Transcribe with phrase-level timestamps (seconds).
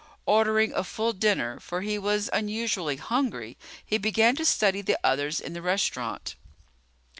[0.25, 3.55] Ordering a full dinner, for he was unusually hungry,
[3.85, 6.33] he began to study the others in the restaurant.